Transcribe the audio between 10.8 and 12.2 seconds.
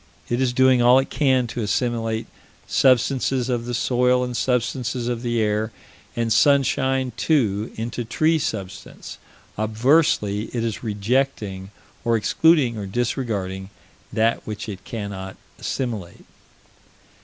rejecting or